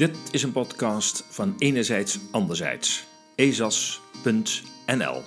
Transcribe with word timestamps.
Dit 0.00 0.18
is 0.30 0.42
een 0.42 0.52
podcast 0.52 1.24
van 1.30 1.54
Enerzijds 1.58 2.18
Anderzijds. 2.30 3.04
ezas.nl 3.34 5.22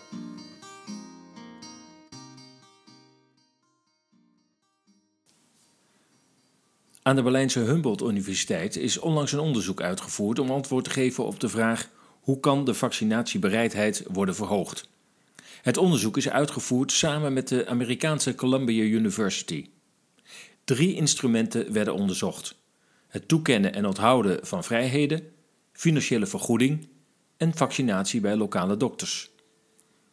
Aan 7.01 7.15
de 7.15 7.21
Berlijnse 7.21 7.59
Humboldt 7.59 8.01
Universiteit 8.01 8.75
is 8.75 8.99
onlangs 8.99 9.31
een 9.31 9.39
onderzoek 9.39 9.81
uitgevoerd 9.81 10.39
om 10.39 10.51
antwoord 10.51 10.83
te 10.83 10.89
geven 10.89 11.25
op 11.25 11.39
de 11.39 11.49
vraag 11.49 11.89
hoe 12.21 12.39
kan 12.39 12.65
de 12.65 12.73
vaccinatiebereidheid 12.73 14.03
worden 14.07 14.35
verhoogd. 14.35 14.89
Het 15.61 15.77
onderzoek 15.77 16.17
is 16.17 16.29
uitgevoerd 16.29 16.91
samen 16.91 17.33
met 17.33 17.47
de 17.47 17.67
Amerikaanse 17.67 18.35
Columbia 18.35 18.83
University. 18.83 19.69
Drie 20.63 20.95
instrumenten 20.95 21.73
werden 21.73 21.93
onderzocht: 21.93 22.61
het 23.13 23.27
toekennen 23.27 23.73
en 23.73 23.85
onthouden 23.85 24.45
van 24.45 24.63
vrijheden, 24.63 25.31
financiële 25.71 26.25
vergoeding 26.25 26.87
en 27.37 27.55
vaccinatie 27.55 28.21
bij 28.21 28.35
lokale 28.35 28.77
dokters. 28.77 29.31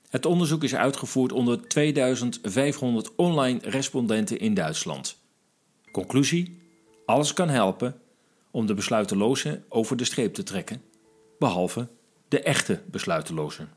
Het 0.08 0.26
onderzoek 0.26 0.64
is 0.64 0.74
uitgevoerd 0.74 1.32
onder 1.32 1.68
2500 1.68 3.14
online 3.14 3.58
respondenten 3.62 4.38
in 4.38 4.54
Duitsland. 4.54 5.18
Conclusie: 5.90 6.58
alles 7.06 7.32
kan 7.32 7.48
helpen 7.48 8.00
om 8.50 8.66
de 8.66 8.74
besluitelozen 8.74 9.64
over 9.68 9.96
de 9.96 10.04
streep 10.04 10.34
te 10.34 10.42
trekken, 10.42 10.82
behalve 11.38 11.88
de 12.28 12.42
echte 12.42 12.82
besluitelozen. 12.86 13.68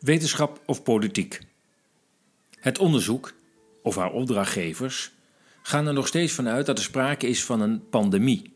Wetenschap 0.00 0.60
of 0.66 0.82
politiek? 0.82 1.40
Het 2.50 2.78
onderzoek, 2.78 3.34
of 3.82 3.96
haar 3.96 4.12
opdrachtgevers, 4.12 5.16
gaan 5.68 5.86
er 5.86 5.92
nog 5.92 6.06
steeds 6.06 6.32
vanuit 6.32 6.66
dat 6.66 6.78
er 6.78 6.84
sprake 6.84 7.26
is 7.26 7.44
van 7.44 7.60
een 7.60 7.88
pandemie, 7.88 8.52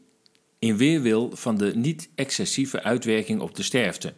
in 0.58 0.76
weerwil 0.76 1.30
van 1.34 1.56
de 1.56 1.76
niet-excessieve 1.76 2.82
uitwerking 2.82 3.40
op 3.40 3.54
de 3.54 3.62
sterfte. 3.62 4.14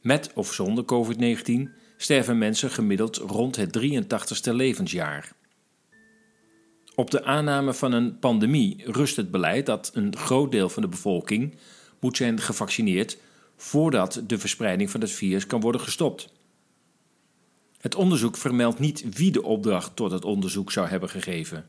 Met 0.00 0.30
of 0.34 0.52
zonder 0.52 0.84
COVID-19 0.84 1.52
sterven 1.96 2.38
mensen 2.38 2.70
gemiddeld 2.70 3.16
rond 3.16 3.56
het 3.56 3.78
83ste 3.78 4.52
levensjaar. 4.52 5.32
Op 6.94 7.10
de 7.10 7.24
aanname 7.24 7.74
van 7.74 7.92
een 7.92 8.18
pandemie 8.18 8.82
rust 8.84 9.16
het 9.16 9.30
beleid 9.30 9.66
dat 9.66 9.90
een 9.94 10.16
groot 10.16 10.52
deel 10.52 10.68
van 10.68 10.82
de 10.82 10.88
bevolking 10.88 11.54
moet 12.00 12.16
zijn 12.16 12.40
gevaccineerd 12.40 13.18
voordat 13.56 14.22
de 14.26 14.38
verspreiding 14.38 14.90
van 14.90 15.00
het 15.00 15.10
virus 15.10 15.46
kan 15.46 15.60
worden 15.60 15.80
gestopt. 15.80 16.32
Het 17.78 17.94
onderzoek 17.94 18.36
vermeldt 18.36 18.78
niet 18.78 19.16
wie 19.16 19.30
de 19.30 19.42
opdracht 19.42 19.96
tot 19.96 20.10
het 20.10 20.24
onderzoek 20.24 20.72
zou 20.72 20.88
hebben 20.88 21.08
gegeven. 21.08 21.68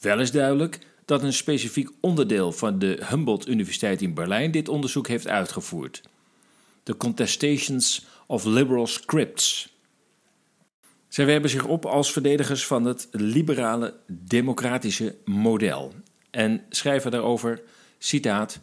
Wel 0.00 0.20
is 0.20 0.30
duidelijk 0.30 0.78
dat 1.04 1.22
een 1.22 1.32
specifiek 1.32 1.90
onderdeel 2.00 2.52
van 2.52 2.78
de 2.78 3.02
Humboldt 3.08 3.48
Universiteit 3.48 4.02
in 4.02 4.14
Berlijn 4.14 4.50
dit 4.50 4.68
onderzoek 4.68 5.08
heeft 5.08 5.28
uitgevoerd. 5.28 6.02
De 6.82 6.96
Contestations 6.96 8.06
of 8.26 8.44
Liberal 8.44 8.86
Scripts. 8.86 9.74
Zij 11.08 11.26
werpen 11.26 11.50
zich 11.50 11.64
op 11.64 11.86
als 11.86 12.12
verdedigers 12.12 12.66
van 12.66 12.84
het 12.84 13.08
liberale 13.10 13.94
democratische 14.06 15.16
model 15.24 15.92
en 16.30 16.64
schrijven 16.68 17.10
daarover, 17.10 17.62
citaat, 17.98 18.60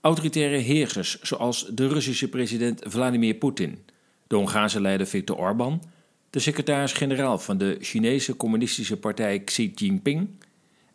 autoritaire 0.00 0.56
heersers 0.56 1.20
zoals 1.20 1.66
de 1.72 1.88
Russische 1.88 2.28
president 2.28 2.82
Vladimir 2.86 3.34
Poetin, 3.34 3.84
de 4.26 4.36
Hongaarse 4.36 4.80
leider 4.80 5.06
Viktor 5.06 5.36
Orbán, 5.36 5.82
de 6.30 6.38
secretaris-generaal 6.38 7.38
van 7.38 7.58
de 7.58 7.76
Chinese 7.80 8.36
Communistische 8.36 8.96
Partij 8.96 9.44
Xi 9.44 9.72
Jinping 9.74 10.28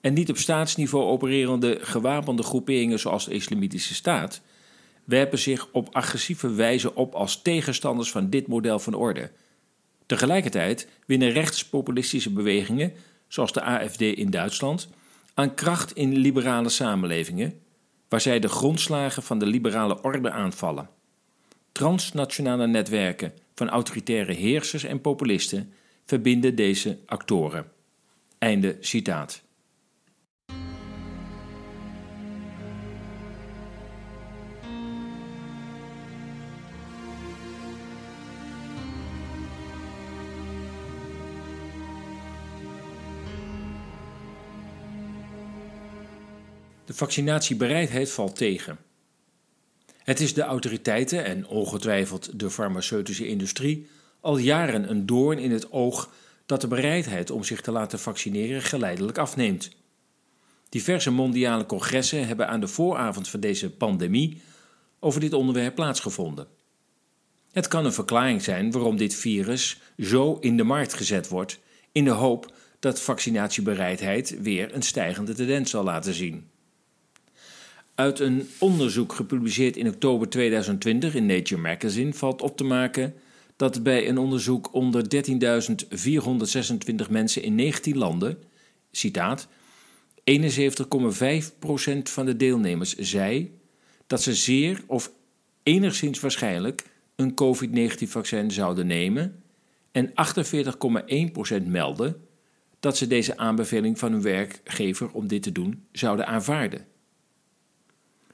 en 0.03 0.13
niet 0.13 0.29
op 0.29 0.37
staatsniveau 0.37 1.05
opererende 1.05 1.78
gewapende 1.81 2.44
groeperingen 2.44 3.00
zoals 3.00 3.25
de 3.25 3.33
Islamitische 3.33 3.94
Staat 3.94 4.41
werpen 5.03 5.39
zich 5.39 5.67
op 5.72 5.89
agressieve 5.95 6.53
wijze 6.53 6.95
op 6.95 7.13
als 7.13 7.41
tegenstanders 7.41 8.11
van 8.11 8.29
dit 8.29 8.47
model 8.47 8.79
van 8.79 8.94
orde. 8.94 9.31
Tegelijkertijd 10.05 10.88
winnen 11.05 11.31
rechtspopulistische 11.31 12.29
bewegingen, 12.29 12.94
zoals 13.28 13.53
de 13.53 13.61
AFD 13.61 14.01
in 14.01 14.29
Duitsland, 14.29 14.89
aan 15.33 15.53
kracht 15.53 15.95
in 15.95 16.16
liberale 16.16 16.69
samenlevingen, 16.69 17.59
waar 18.09 18.22
zij 18.22 18.39
de 18.39 18.49
grondslagen 18.49 19.23
van 19.23 19.39
de 19.39 19.45
liberale 19.45 20.01
orde 20.01 20.31
aanvallen. 20.31 20.89
Transnationale 21.72 22.67
netwerken 22.67 23.33
van 23.55 23.69
autoritaire 23.69 24.33
heersers 24.33 24.83
en 24.83 25.01
populisten 25.01 25.73
verbinden 26.05 26.55
deze 26.55 26.97
actoren. 27.05 27.72
Einde 28.38 28.78
citaat. 28.79 29.42
De 46.85 46.94
vaccinatiebereidheid 46.94 48.11
valt 48.11 48.35
tegen. 48.35 48.77
Het 49.97 50.19
is 50.19 50.33
de 50.33 50.41
autoriteiten 50.41 51.25
en 51.25 51.47
ongetwijfeld 51.47 52.39
de 52.39 52.49
farmaceutische 52.49 53.27
industrie 53.27 53.88
al 54.19 54.38
jaren 54.38 54.89
een 54.89 55.05
doorn 55.05 55.39
in 55.39 55.51
het 55.51 55.72
oog 55.72 56.09
dat 56.45 56.61
de 56.61 56.67
bereidheid 56.67 57.31
om 57.31 57.43
zich 57.43 57.61
te 57.61 57.72
laten 57.72 57.99
vaccineren 57.99 58.61
geleidelijk 58.61 59.17
afneemt. 59.17 59.69
Diverse 60.69 61.11
mondiale 61.11 61.66
congressen 61.66 62.27
hebben 62.27 62.47
aan 62.47 62.59
de 62.59 62.67
vooravond 62.67 63.27
van 63.27 63.39
deze 63.39 63.69
pandemie 63.69 64.41
over 64.99 65.19
dit 65.19 65.33
onderwerp 65.33 65.75
plaatsgevonden. 65.75 66.47
Het 67.51 67.67
kan 67.67 67.85
een 67.85 67.93
verklaring 67.93 68.41
zijn 68.41 68.72
waarom 68.72 68.97
dit 68.97 69.16
virus 69.16 69.81
zo 69.97 70.38
in 70.39 70.57
de 70.57 70.63
markt 70.63 70.93
gezet 70.93 71.27
wordt, 71.27 71.59
in 71.91 72.03
de 72.03 72.09
hoop 72.09 72.53
dat 72.79 73.01
vaccinatiebereidheid 73.01 74.41
weer 74.41 74.75
een 74.75 74.81
stijgende 74.81 75.33
tendens 75.33 75.69
zal 75.69 75.83
laten 75.83 76.13
zien. 76.13 76.51
Uit 77.95 78.19
een 78.19 78.49
onderzoek 78.59 79.13
gepubliceerd 79.13 79.77
in 79.77 79.87
oktober 79.87 80.29
2020 80.29 81.15
in 81.15 81.25
Nature 81.25 81.61
Magazine 81.61 82.13
valt 82.13 82.41
op 82.41 82.57
te 82.57 82.63
maken 82.63 83.13
dat 83.55 83.83
bij 83.83 84.09
een 84.09 84.17
onderzoek 84.17 84.73
onder 84.73 85.05
13.426 85.15 87.09
mensen 87.09 87.43
in 87.43 87.55
19 87.55 87.97
landen, 87.97 88.37
citaat, 88.91 89.47
71,5% 90.31 90.33
van 92.03 92.25
de 92.25 92.35
deelnemers 92.37 92.95
zei 92.95 93.59
dat 94.07 94.21
ze 94.21 94.33
zeer 94.33 94.83
of 94.87 95.11
enigszins 95.63 96.19
waarschijnlijk 96.19 96.83
een 97.15 97.33
COVID-19-vaccin 97.33 98.51
zouden 98.51 98.87
nemen 98.87 99.43
en 99.91 100.09
48,1% 100.09 100.13
meldde 101.65 102.17
dat 102.79 102.97
ze 102.97 103.07
deze 103.07 103.37
aanbeveling 103.37 103.99
van 103.99 104.11
hun 104.11 104.21
werkgever 104.21 105.11
om 105.11 105.27
dit 105.27 105.43
te 105.43 105.51
doen 105.51 105.85
zouden 105.91 106.27
aanvaarden. 106.27 106.92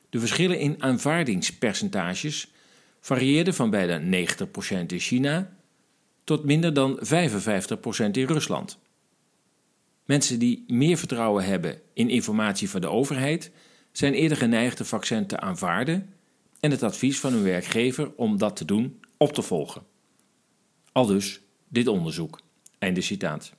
De 0.09 0.19
verschillen 0.19 0.59
in 0.59 0.83
aanvaardingspercentages 0.83 2.51
varieerden 2.99 3.53
van 3.53 3.69
bijna 3.69 4.25
90% 4.27 4.85
in 4.87 4.99
China 4.99 5.49
tot 6.23 6.43
minder 6.43 6.73
dan 6.73 6.99
55% 6.99 7.01
in 8.11 8.25
Rusland. 8.25 8.77
Mensen 10.05 10.39
die 10.39 10.63
meer 10.67 10.97
vertrouwen 10.97 11.45
hebben 11.45 11.81
in 11.93 12.09
informatie 12.09 12.69
van 12.69 12.81
de 12.81 12.89
overheid 12.89 13.51
zijn 13.91 14.13
eerder 14.13 14.37
geneigd 14.37 14.77
de 14.77 14.85
vaccin 14.85 15.27
te 15.27 15.39
aanvaarden 15.39 16.13
en 16.59 16.71
het 16.71 16.83
advies 16.83 17.19
van 17.19 17.33
hun 17.33 17.43
werkgever 17.43 18.11
om 18.15 18.37
dat 18.37 18.55
te 18.55 18.65
doen 18.65 18.99
op 19.17 19.33
te 19.33 19.41
volgen. 19.41 19.83
Aldus 20.91 21.41
dit 21.67 21.87
onderzoek. 21.87 22.39
Einde 22.79 23.01
citaat. 23.01 23.53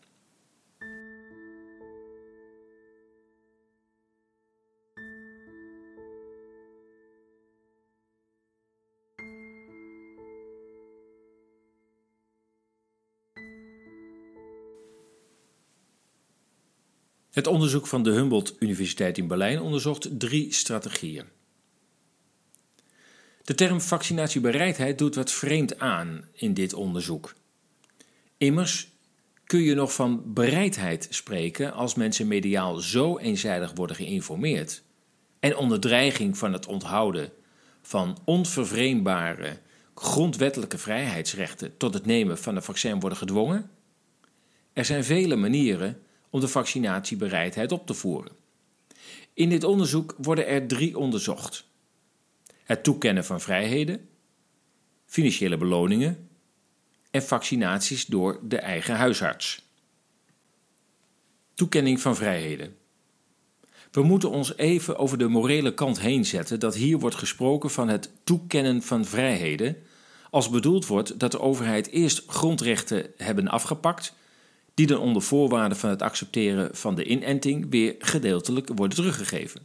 Het 17.40 17.48
onderzoek 17.48 17.86
van 17.86 18.02
de 18.02 18.10
Humboldt 18.10 18.54
Universiteit 18.58 19.18
in 19.18 19.26
Berlijn 19.26 19.60
onderzocht 19.60 20.18
drie 20.18 20.52
strategieën. 20.52 21.24
De 23.42 23.54
term 23.54 23.80
vaccinatiebereidheid 23.80 24.98
doet 24.98 25.14
wat 25.14 25.32
vreemd 25.32 25.78
aan 25.78 26.28
in 26.32 26.54
dit 26.54 26.74
onderzoek. 26.74 27.34
Immers 28.36 28.88
kun 29.44 29.60
je 29.60 29.74
nog 29.74 29.94
van 29.94 30.32
bereidheid 30.32 31.06
spreken 31.10 31.72
als 31.72 31.94
mensen 31.94 32.28
mediaal 32.28 32.76
zo 32.76 33.18
eenzijdig 33.18 33.72
worden 33.74 33.96
geïnformeerd 33.96 34.82
en 35.38 35.56
onder 35.56 35.80
dreiging 35.80 36.38
van 36.38 36.52
het 36.52 36.66
onthouden 36.66 37.32
van 37.82 38.18
onvervreembare 38.24 39.58
grondwettelijke 39.94 40.78
vrijheidsrechten 40.78 41.76
tot 41.76 41.94
het 41.94 42.06
nemen 42.06 42.38
van 42.38 42.56
een 42.56 42.62
vaccin 42.62 43.00
worden 43.00 43.18
gedwongen? 43.18 43.70
Er 44.72 44.84
zijn 44.84 45.04
vele 45.04 45.36
manieren 45.36 46.02
om 46.30 46.40
de 46.40 46.48
vaccinatiebereidheid 46.48 47.72
op 47.72 47.86
te 47.86 47.94
voeren. 47.94 48.32
In 49.34 49.48
dit 49.48 49.64
onderzoek 49.64 50.14
worden 50.18 50.46
er 50.46 50.66
drie 50.66 50.98
onderzocht: 50.98 51.66
het 52.64 52.82
toekennen 52.82 53.24
van 53.24 53.40
vrijheden, 53.40 54.08
financiële 55.06 55.56
beloningen 55.56 56.28
en 57.10 57.22
vaccinaties 57.22 58.06
door 58.06 58.40
de 58.42 58.58
eigen 58.58 58.96
huisarts. 58.96 59.68
Toekenning 61.54 62.00
van 62.00 62.16
vrijheden. 62.16 62.76
We 63.90 64.02
moeten 64.02 64.30
ons 64.30 64.56
even 64.56 64.98
over 64.98 65.18
de 65.18 65.28
morele 65.28 65.74
kant 65.74 66.00
heen 66.00 66.24
zetten 66.24 66.60
dat 66.60 66.74
hier 66.74 66.98
wordt 66.98 67.16
gesproken 67.16 67.70
van 67.70 67.88
het 67.88 68.10
toekennen 68.24 68.82
van 68.82 69.04
vrijheden, 69.04 69.76
als 70.30 70.50
bedoeld 70.50 70.86
wordt 70.86 71.18
dat 71.18 71.30
de 71.30 71.40
overheid 71.40 71.88
eerst 71.88 72.22
grondrechten 72.26 73.06
hebben 73.16 73.48
afgepakt, 73.48 74.14
die 74.80 74.88
dan 74.88 74.98
onder 74.98 75.22
voorwaarde 75.22 75.74
van 75.74 75.90
het 75.90 76.02
accepteren 76.02 76.76
van 76.76 76.94
de 76.94 77.04
inenting 77.04 77.66
weer 77.70 77.94
gedeeltelijk 77.98 78.68
worden 78.74 78.96
teruggegeven. 78.96 79.60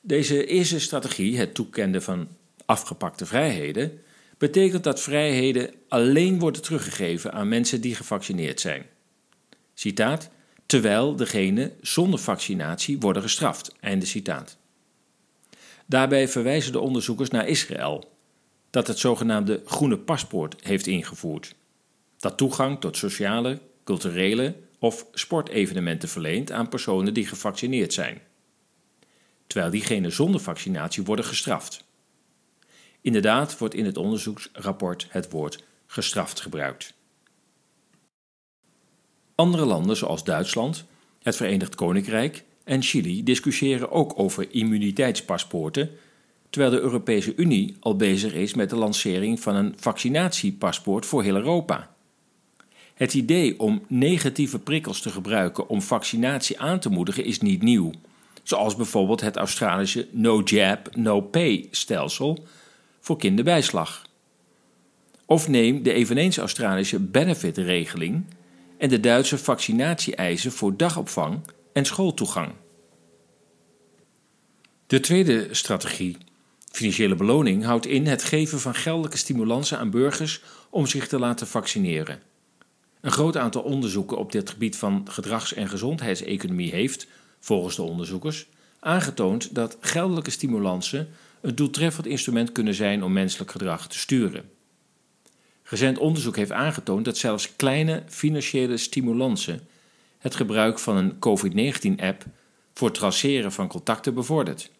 Deze 0.00 0.46
eerste 0.46 0.80
strategie, 0.80 1.38
het 1.38 1.54
toekennen 1.54 2.02
van 2.02 2.28
afgepakte 2.64 3.26
vrijheden, 3.26 4.00
betekent 4.38 4.84
dat 4.84 5.00
vrijheden 5.00 5.74
alleen 5.88 6.38
worden 6.38 6.62
teruggegeven 6.62 7.32
aan 7.32 7.48
mensen 7.48 7.80
die 7.80 7.94
gevaccineerd 7.94 8.60
zijn. 8.60 8.86
Citaat 9.74 10.30
terwijl 10.66 11.16
degenen 11.16 11.72
zonder 11.80 12.18
vaccinatie 12.18 12.98
worden 12.98 13.22
gestraft. 13.22 13.74
Einde 13.80 14.06
citaat. 14.06 14.56
Daarbij 15.86 16.28
verwijzen 16.28 16.72
de 16.72 16.80
onderzoekers 16.80 17.30
naar 17.30 17.48
Israël, 17.48 18.12
dat 18.70 18.86
het 18.86 18.98
zogenaamde 18.98 19.62
groene 19.64 19.98
paspoort 19.98 20.54
heeft 20.60 20.86
ingevoerd, 20.86 21.54
dat 22.22 22.36
toegang 22.36 22.80
tot 22.80 22.96
sociale, 22.96 23.60
culturele 23.84 24.54
of 24.78 25.06
sportevenementen 25.12 26.08
verleent 26.08 26.52
aan 26.52 26.68
personen 26.68 27.14
die 27.14 27.26
gevaccineerd 27.26 27.92
zijn, 27.92 28.20
terwijl 29.46 29.70
diegenen 29.70 30.12
zonder 30.12 30.40
vaccinatie 30.40 31.04
worden 31.04 31.24
gestraft. 31.24 31.84
Inderdaad 33.00 33.58
wordt 33.58 33.74
in 33.74 33.84
het 33.84 33.96
onderzoeksrapport 33.96 35.06
het 35.08 35.30
woord 35.30 35.64
gestraft 35.86 36.40
gebruikt. 36.40 36.94
Andere 39.34 39.64
landen 39.64 39.96
zoals 39.96 40.24
Duitsland, 40.24 40.84
het 41.22 41.36
Verenigd 41.36 41.74
Koninkrijk 41.74 42.44
en 42.64 42.82
Chili 42.82 43.22
discussiëren 43.22 43.90
ook 43.90 44.18
over 44.18 44.54
immuniteitspaspoorten, 44.54 45.90
terwijl 46.50 46.72
de 46.72 46.80
Europese 46.80 47.34
Unie 47.36 47.76
al 47.80 47.96
bezig 47.96 48.32
is 48.32 48.54
met 48.54 48.70
de 48.70 48.76
lancering 48.76 49.40
van 49.40 49.54
een 49.54 49.74
vaccinatiepaspoort 49.78 51.06
voor 51.06 51.22
heel 51.22 51.36
Europa. 51.36 51.91
Het 53.02 53.14
idee 53.14 53.60
om 53.60 53.82
negatieve 53.86 54.58
prikkels 54.58 55.00
te 55.00 55.10
gebruiken 55.10 55.68
om 55.68 55.82
vaccinatie 55.82 56.60
aan 56.60 56.78
te 56.78 56.88
moedigen 56.88 57.24
is 57.24 57.40
niet 57.40 57.62
nieuw, 57.62 57.90
zoals 58.42 58.76
bijvoorbeeld 58.76 59.20
het 59.20 59.36
Australische 59.36 60.08
no 60.10 60.42
jab, 60.44 60.96
no 60.96 61.20
pay 61.20 61.68
stelsel 61.70 62.44
voor 63.00 63.16
kinderbijslag. 63.16 64.06
Of 65.26 65.48
neem 65.48 65.82
de 65.82 65.92
eveneens 65.92 66.36
Australische 66.36 66.98
benefit-regeling 66.98 68.24
en 68.78 68.88
de 68.88 69.00
Duitse 69.00 69.38
vaccinatie-eisen 69.38 70.52
voor 70.52 70.76
dagopvang 70.76 71.40
en 71.72 71.84
schooltoegang. 71.84 72.52
De 74.86 75.00
tweede 75.00 75.48
strategie, 75.50 76.16
financiële 76.70 77.14
beloning, 77.14 77.64
houdt 77.64 77.86
in 77.86 78.06
het 78.06 78.22
geven 78.22 78.60
van 78.60 78.74
geldelijke 78.74 79.18
stimulansen 79.18 79.78
aan 79.78 79.90
burgers 79.90 80.42
om 80.70 80.86
zich 80.86 81.08
te 81.08 81.18
laten 81.18 81.46
vaccineren. 81.46 82.30
Een 83.02 83.12
groot 83.12 83.36
aantal 83.36 83.62
onderzoeken 83.62 84.16
op 84.18 84.32
dit 84.32 84.50
gebied 84.50 84.76
van 84.76 85.06
gedrags- 85.10 85.54
en 85.54 85.68
gezondheidseconomie 85.68 86.70
heeft, 86.70 87.06
volgens 87.40 87.76
de 87.76 87.82
onderzoekers, 87.82 88.46
aangetoond 88.80 89.54
dat 89.54 89.76
geldelijke 89.80 90.30
stimulansen 90.30 91.08
een 91.40 91.54
doeltreffend 91.54 92.06
instrument 92.06 92.52
kunnen 92.52 92.74
zijn 92.74 93.02
om 93.02 93.12
menselijk 93.12 93.50
gedrag 93.50 93.88
te 93.88 93.98
sturen. 93.98 94.50
Recent 95.62 95.98
onderzoek 95.98 96.36
heeft 96.36 96.52
aangetoond 96.52 97.04
dat 97.04 97.16
zelfs 97.16 97.56
kleine 97.56 98.02
financiële 98.08 98.76
stimulansen 98.76 99.60
het 100.18 100.34
gebruik 100.34 100.78
van 100.78 100.96
een 100.96 101.18
COVID-19-app 101.18 102.24
voor 102.74 102.90
traceren 102.90 103.52
van 103.52 103.68
contacten 103.68 104.14
bevordert. 104.14 104.70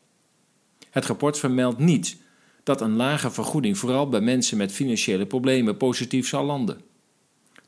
Het 0.91 1.07
rapport 1.07 1.39
vermeldt 1.39 1.79
niet 1.79 2.17
dat 2.63 2.81
een 2.81 2.97
lage 2.97 3.31
vergoeding 3.31 3.79
vooral 3.79 4.09
bij 4.09 4.21
mensen 4.21 4.57
met 4.57 4.73
financiële 4.73 5.27
problemen 5.27 5.77
positief 5.77 6.29
zal 6.29 6.45
landen. 6.45 6.91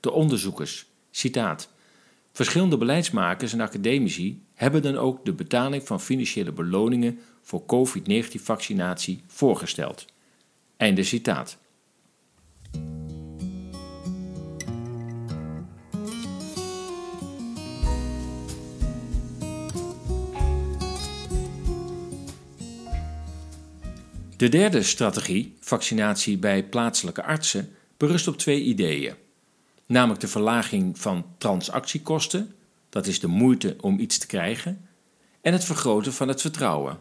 De 0.05 0.13
onderzoekers, 0.13 0.87
citaat, 1.11 1.69
verschillende 2.33 2.77
beleidsmakers 2.77 3.53
en 3.53 3.61
academici 3.61 4.43
hebben 4.55 4.83
dan 4.83 4.97
ook 4.97 5.25
de 5.25 5.33
betaling 5.33 5.87
van 5.87 6.01
financiële 6.01 6.53
beloningen 6.53 7.19
voor 7.43 7.67
COVID-19-vaccinatie 7.67 9.23
voorgesteld. 9.27 10.05
Einde 10.77 11.03
citaat. 11.03 11.59
De 24.37 24.49
derde 24.49 24.83
strategie, 24.83 25.57
vaccinatie 25.61 26.39
bij 26.39 26.65
plaatselijke 26.65 27.23
artsen, 27.23 27.69
berust 27.97 28.29
op 28.29 28.39
twee 28.39 28.63
ideeën. 28.63 29.15
Namelijk 29.87 30.21
de 30.21 30.29
verlaging 30.29 30.99
van 30.99 31.27
transactiekosten, 31.39 32.55
dat 32.89 33.07
is 33.07 33.21
de 33.21 33.27
moeite 33.27 33.77
om 33.81 33.99
iets 33.99 34.19
te 34.19 34.27
krijgen, 34.27 34.89
en 35.41 35.53
het 35.53 35.65
vergroten 35.65 36.13
van 36.13 36.29
het 36.29 36.41
vertrouwen. 36.41 36.99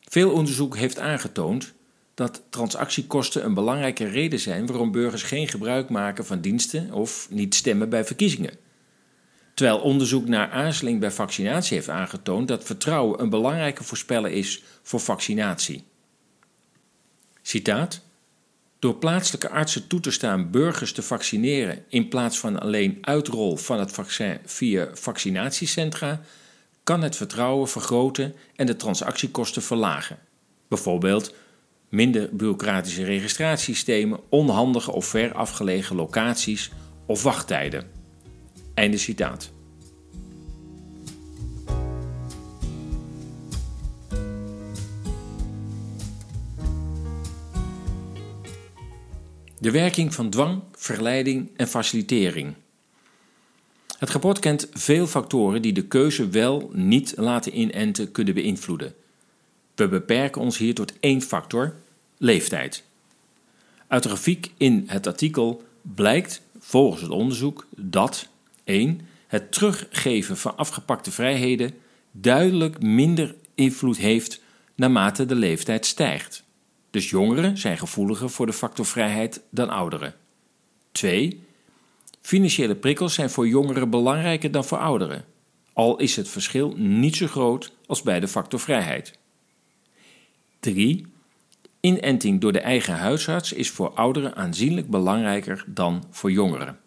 Veel 0.00 0.32
onderzoek 0.32 0.76
heeft 0.76 0.98
aangetoond 0.98 1.74
dat 2.14 2.42
transactiekosten 2.50 3.44
een 3.44 3.54
belangrijke 3.54 4.04
reden 4.04 4.40
zijn 4.40 4.66
waarom 4.66 4.92
burgers 4.92 5.22
geen 5.22 5.48
gebruik 5.48 5.88
maken 5.88 6.26
van 6.26 6.40
diensten 6.40 6.92
of 6.92 7.26
niet 7.30 7.54
stemmen 7.54 7.88
bij 7.88 8.04
verkiezingen. 8.04 8.56
Terwijl 9.54 9.78
onderzoek 9.78 10.26
naar 10.26 10.50
aarzeling 10.50 11.00
bij 11.00 11.10
vaccinatie 11.10 11.76
heeft 11.76 11.88
aangetoond 11.88 12.48
dat 12.48 12.64
vertrouwen 12.64 13.20
een 13.20 13.30
belangrijke 13.30 13.84
voorspeller 13.84 14.30
is 14.30 14.62
voor 14.82 15.00
vaccinatie. 15.00 15.84
Citaat: 17.42 18.00
Door 18.78 18.94
plaatselijke 18.94 19.48
artsen 19.48 19.86
toe 19.86 20.00
te 20.00 20.10
staan 20.10 20.50
burgers 20.50 20.92
te 20.92 21.02
vaccineren 21.02 21.84
in 21.88 22.08
plaats 22.08 22.38
van 22.38 22.60
alleen 22.60 22.98
uitrol 23.00 23.56
van 23.56 23.78
het 23.78 23.92
vaccin 23.92 24.38
via 24.44 24.88
vaccinatiecentra, 24.92 26.20
kan 26.84 27.02
het 27.02 27.16
vertrouwen 27.16 27.68
vergroten 27.68 28.34
en 28.56 28.66
de 28.66 28.76
transactiekosten 28.76 29.62
verlagen. 29.62 30.18
Bijvoorbeeld 30.68 31.34
minder 31.88 32.28
bureaucratische 32.32 33.04
registratiesystemen, 33.04 34.20
onhandige 34.28 34.92
of 34.92 35.06
ver 35.06 35.32
afgelegen 35.32 35.96
locaties 35.96 36.70
of 37.06 37.22
wachttijden. 37.22 37.90
Einde 38.74 38.98
citaat. 38.98 39.54
De 49.58 49.70
werking 49.70 50.14
van 50.14 50.30
dwang, 50.30 50.62
verleiding 50.72 51.50
en 51.56 51.68
facilitering. 51.68 52.54
Het 53.98 54.10
rapport 54.10 54.38
kent 54.38 54.68
veel 54.72 55.06
factoren 55.06 55.62
die 55.62 55.72
de 55.72 55.86
keuze 55.86 56.28
wel 56.28 56.70
niet 56.72 57.14
laten 57.16 57.58
inenten 57.58 58.12
kunnen 58.12 58.34
beïnvloeden. 58.34 58.94
We 59.74 59.88
beperken 59.88 60.40
ons 60.40 60.58
hier 60.58 60.74
tot 60.74 60.92
één 61.00 61.22
factor: 61.22 61.74
leeftijd. 62.18 62.84
Uit 63.86 64.02
de 64.02 64.08
grafiek 64.08 64.50
in 64.56 64.84
het 64.86 65.06
artikel 65.06 65.62
blijkt 65.82 66.42
volgens 66.58 67.02
het 67.02 67.10
onderzoek 67.10 67.66
dat 67.76 68.28
1. 68.64 69.00
Het 69.26 69.52
teruggeven 69.52 70.36
van 70.36 70.56
afgepakte 70.56 71.10
vrijheden 71.10 71.74
duidelijk 72.10 72.82
minder 72.82 73.34
invloed 73.54 73.96
heeft 73.96 74.40
naarmate 74.74 75.26
de 75.26 75.34
leeftijd 75.34 75.86
stijgt. 75.86 76.44
Dus 76.96 77.10
jongeren 77.10 77.58
zijn 77.58 77.78
gevoeliger 77.78 78.30
voor 78.30 78.46
de 78.46 78.52
factor 78.52 78.86
vrijheid 78.86 79.42
dan 79.50 79.68
ouderen. 79.68 80.14
2. 80.92 81.44
Financiële 82.20 82.76
prikkels 82.76 83.14
zijn 83.14 83.30
voor 83.30 83.48
jongeren 83.48 83.90
belangrijker 83.90 84.50
dan 84.50 84.64
voor 84.64 84.78
ouderen, 84.78 85.24
al 85.72 85.96
is 85.96 86.16
het 86.16 86.28
verschil 86.28 86.74
niet 86.76 87.16
zo 87.16 87.26
groot 87.26 87.72
als 87.86 88.02
bij 88.02 88.20
de 88.20 88.28
factor 88.28 88.60
vrijheid. 88.60 89.18
3. 90.60 91.06
Inenting 91.80 92.40
door 92.40 92.52
de 92.52 92.60
eigen 92.60 92.94
huisarts 92.94 93.52
is 93.52 93.70
voor 93.70 93.90
ouderen 93.90 94.34
aanzienlijk 94.34 94.90
belangrijker 94.90 95.64
dan 95.66 96.04
voor 96.10 96.30
jongeren. 96.30 96.78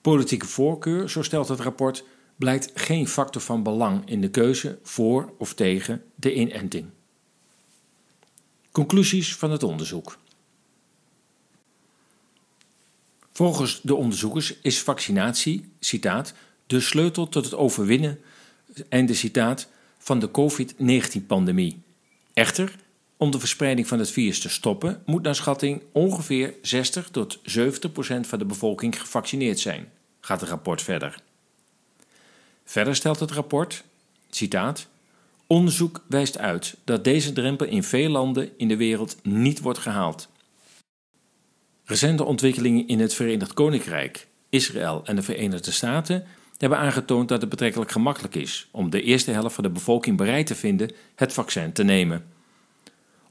Politieke 0.00 0.46
voorkeur, 0.46 1.10
zo 1.10 1.22
stelt 1.22 1.48
het 1.48 1.60
rapport, 1.60 2.04
blijkt 2.36 2.70
geen 2.74 3.08
factor 3.08 3.42
van 3.42 3.62
belang 3.62 4.02
in 4.08 4.20
de 4.20 4.30
keuze 4.30 4.78
voor 4.82 5.32
of 5.38 5.54
tegen 5.54 6.02
de 6.14 6.34
inenting. 6.34 6.86
Conclusies 8.72 9.36
van 9.36 9.50
het 9.50 9.62
onderzoek. 9.62 10.18
Volgens 13.32 13.80
de 13.82 13.94
onderzoekers 13.94 14.54
is 14.62 14.82
vaccinatie, 14.82 15.72
citaat, 15.80 16.34
de 16.66 16.80
sleutel 16.80 17.28
tot 17.28 17.44
het 17.44 17.54
overwinnen, 17.54 18.20
einde 18.88 19.14
citaat, 19.14 19.68
van 19.98 20.18
de 20.18 20.30
COVID-19-pandemie. 20.30 21.82
Echter, 22.32 22.76
om 23.16 23.30
de 23.30 23.38
verspreiding 23.38 23.86
van 23.86 23.98
het 23.98 24.10
virus 24.10 24.40
te 24.40 24.48
stoppen, 24.48 25.02
moet 25.06 25.22
naar 25.22 25.34
schatting 25.34 25.82
ongeveer 25.92 26.54
60 26.62 27.08
tot 27.08 27.38
70 27.44 27.92
procent 27.92 28.26
van 28.26 28.38
de 28.38 28.44
bevolking 28.44 29.00
gevaccineerd 29.00 29.60
zijn, 29.60 29.92
gaat 30.20 30.40
het 30.40 30.50
rapport 30.50 30.82
verder. 30.82 31.22
Verder 32.64 32.96
stelt 32.96 33.20
het 33.20 33.30
rapport, 33.30 33.84
citaat, 34.30 34.86
onderzoek 35.52 36.04
wijst 36.08 36.38
uit 36.38 36.76
dat 36.84 37.04
deze 37.04 37.32
drempel 37.32 37.66
in 37.66 37.82
veel 37.82 38.08
landen 38.08 38.50
in 38.56 38.68
de 38.68 38.76
wereld 38.76 39.16
niet 39.22 39.60
wordt 39.60 39.78
gehaald. 39.78 40.28
Recente 41.84 42.24
ontwikkelingen 42.24 42.88
in 42.88 43.00
het 43.00 43.14
Verenigd 43.14 43.52
Koninkrijk, 43.52 44.28
Israël 44.48 45.02
en 45.04 45.16
de 45.16 45.22
Verenigde 45.22 45.70
Staten 45.70 46.24
hebben 46.58 46.78
aangetoond 46.78 47.28
dat 47.28 47.40
het 47.40 47.50
betrekkelijk 47.50 47.90
gemakkelijk 47.90 48.34
is 48.34 48.68
om 48.70 48.90
de 48.90 49.02
eerste 49.02 49.30
helft 49.30 49.54
van 49.54 49.64
de 49.64 49.70
bevolking 49.70 50.16
bereid 50.16 50.46
te 50.46 50.54
vinden 50.54 50.90
het 51.14 51.32
vaccin 51.32 51.72
te 51.72 51.84
nemen. 51.84 52.24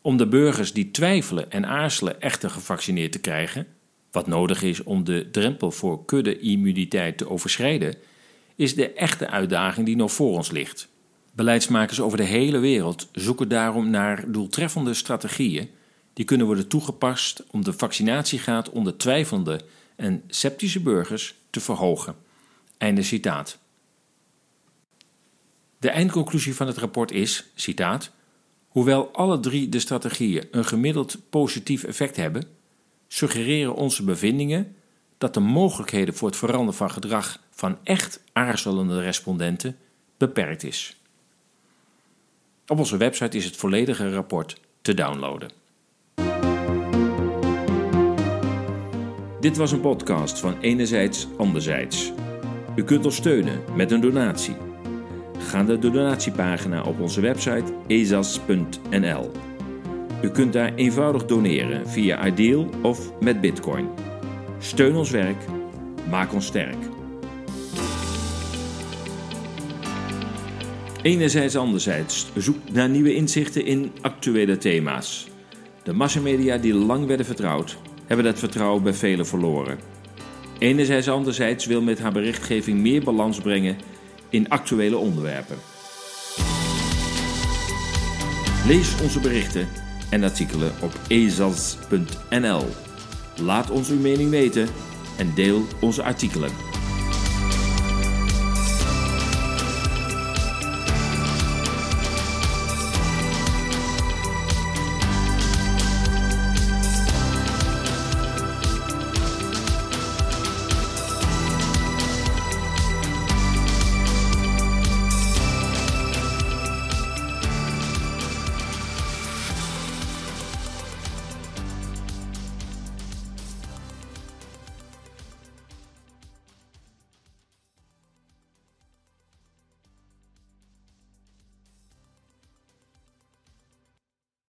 Om 0.01 0.17
de 0.17 0.27
burgers 0.27 0.73
die 0.73 0.91
twijfelen 0.91 1.51
en 1.51 1.65
aarzelen 1.65 2.21
echter 2.21 2.49
gevaccineerd 2.49 3.11
te 3.11 3.19
krijgen, 3.19 3.67
wat 4.11 4.27
nodig 4.27 4.63
is 4.63 4.83
om 4.83 5.03
de 5.03 5.29
drempel 5.31 5.71
voor 5.71 6.05
kudde-immuniteit 6.05 7.17
te 7.17 7.29
overschrijden, 7.29 7.95
is 8.55 8.75
de 8.75 8.93
echte 8.93 9.29
uitdaging 9.29 9.85
die 9.85 9.95
nog 9.95 10.11
voor 10.11 10.35
ons 10.35 10.51
ligt. 10.51 10.89
Beleidsmakers 11.31 12.00
over 12.00 12.17
de 12.17 12.23
hele 12.23 12.59
wereld 12.59 13.09
zoeken 13.11 13.50
daarom 13.50 13.89
naar 13.89 14.31
doeltreffende 14.31 14.93
strategieën 14.93 15.69
die 16.13 16.25
kunnen 16.25 16.45
worden 16.45 16.67
toegepast 16.67 17.43
om 17.51 17.63
de 17.63 17.73
vaccinatiegraad 17.73 18.69
onder 18.69 18.97
twijfelende 18.97 19.61
en 19.95 20.23
sceptische 20.27 20.81
burgers 20.81 21.35
te 21.50 21.59
verhogen. 21.59 22.15
Einde 22.77 23.03
citaat. 23.03 23.57
De 25.79 25.89
eindconclusie 25.89 26.55
van 26.55 26.67
het 26.67 26.77
rapport 26.77 27.11
is, 27.11 27.45
citaat, 27.55 28.11
hoewel 28.67 29.09
alle 29.13 29.39
drie 29.39 29.69
de 29.69 29.79
strategieën 29.79 30.47
een 30.51 30.65
gemiddeld 30.65 31.17
positief 31.29 31.83
effect 31.83 32.15
hebben, 32.15 32.43
suggereren 33.07 33.75
onze 33.75 34.03
bevindingen 34.03 34.75
dat 35.17 35.33
de 35.33 35.39
mogelijkheden 35.39 36.13
voor 36.13 36.27
het 36.27 36.38
veranderen 36.38 36.73
van 36.73 36.91
gedrag 36.91 37.39
van 37.50 37.77
echt 37.83 38.23
aarzelende 38.33 39.01
respondenten 39.01 39.77
beperkt 40.17 40.63
is. 40.63 41.00
Op 42.71 42.79
onze 42.79 42.97
website 42.97 43.37
is 43.37 43.45
het 43.45 43.55
volledige 43.55 44.13
rapport 44.13 44.61
te 44.81 44.93
downloaden. 44.93 45.49
Dit 49.39 49.57
was 49.57 49.71
een 49.71 49.81
podcast 49.81 50.39
van 50.39 50.59
Enerzijds 50.59 51.27
Anderzijds. 51.37 52.11
U 52.75 52.83
kunt 52.83 53.05
ons 53.05 53.15
steunen 53.15 53.63
met 53.75 53.91
een 53.91 54.01
donatie. 54.01 54.55
Ga 55.37 55.61
naar 55.61 55.79
de 55.79 55.89
donatiepagina 55.89 56.83
op 56.83 56.99
onze 56.99 57.21
website 57.21 57.73
ezas.nl. 57.87 59.31
U 60.21 60.29
kunt 60.29 60.53
daar 60.53 60.73
eenvoudig 60.75 61.25
doneren 61.25 61.89
via 61.89 62.25
Ideal 62.25 62.69
of 62.81 63.19
met 63.19 63.41
Bitcoin. 63.41 63.89
Steun 64.59 64.95
ons 64.95 65.09
werk, 65.09 65.43
maak 66.09 66.33
ons 66.33 66.45
sterk. 66.45 66.90
Enerzijds 71.01 71.55
anderzijds 71.55 72.31
zoek 72.36 72.58
naar 72.72 72.89
nieuwe 72.89 73.15
inzichten 73.15 73.65
in 73.65 73.91
actuele 74.01 74.58
thema's. 74.58 75.27
De 75.84 75.93
massamedia 75.93 76.58
die 76.58 76.74
lang 76.74 77.05
werden 77.08 77.25
vertrouwd, 77.25 77.77
hebben 78.05 78.25
dat 78.25 78.39
vertrouwen 78.39 78.84
bij 78.84 78.93
velen 78.93 79.27
verloren. 79.27 79.79
Enerzijds 80.60 81.10
anderzijds 81.10 81.65
wil 81.65 81.81
met 81.81 82.00
haar 82.00 82.12
berichtgeving 82.12 82.79
meer 82.79 83.03
balans 83.03 83.39
brengen 83.39 83.77
in 84.29 84.50
actuele 84.50 84.98
onderwerpen. 84.98 85.58
Lees 88.67 89.01
onze 89.01 89.20
berichten 89.20 89.67
en 90.10 90.24
artikelen 90.24 90.72
op 90.81 91.00
ezas.nl. 91.08 92.65
Laat 93.36 93.70
ons 93.70 93.89
uw 93.89 94.00
mening 94.00 94.29
weten 94.29 94.67
en 95.17 95.31
deel 95.36 95.62
onze 95.79 96.03
artikelen. 96.03 96.51